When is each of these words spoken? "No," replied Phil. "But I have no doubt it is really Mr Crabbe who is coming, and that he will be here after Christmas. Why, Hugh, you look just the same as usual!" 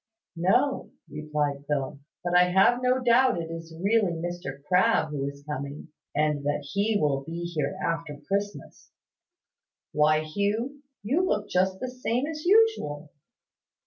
"No," 0.35 0.89
replied 1.11 1.63
Phil. 1.67 1.99
"But 2.23 2.33
I 2.35 2.45
have 2.45 2.81
no 2.81 3.03
doubt 3.03 3.39
it 3.39 3.51
is 3.51 3.71
really 3.79 4.13
Mr 4.13 4.63
Crabbe 4.63 5.11
who 5.11 5.27
is 5.29 5.43
coming, 5.43 5.89
and 6.15 6.43
that 6.43 6.67
he 6.73 6.97
will 6.99 7.21
be 7.23 7.43
here 7.43 7.77
after 7.79 8.17
Christmas. 8.27 8.89
Why, 9.91 10.21
Hugh, 10.21 10.81
you 11.03 11.23
look 11.23 11.49
just 11.49 11.79
the 11.79 11.87
same 11.87 12.25
as 12.25 12.43
usual!" 12.45 13.11